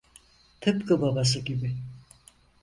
[0.61, 1.75] Tıpkı babası gibi.